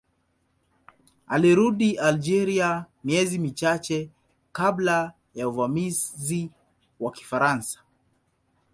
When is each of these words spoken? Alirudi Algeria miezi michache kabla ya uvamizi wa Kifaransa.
Alirudi 1.27 1.97
Algeria 1.99 2.85
miezi 3.03 3.39
michache 3.39 4.09
kabla 4.51 5.13
ya 5.35 5.49
uvamizi 5.49 6.49
wa 6.99 7.11
Kifaransa. 7.11 7.83